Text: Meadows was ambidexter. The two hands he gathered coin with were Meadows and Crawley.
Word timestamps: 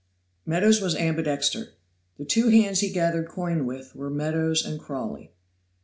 Meadows 0.47 0.81
was 0.81 0.95
ambidexter. 0.95 1.73
The 2.17 2.25
two 2.25 2.49
hands 2.49 2.79
he 2.79 2.89
gathered 2.89 3.27
coin 3.27 3.67
with 3.67 3.95
were 3.95 4.09
Meadows 4.09 4.65
and 4.65 4.79
Crawley. 4.79 5.31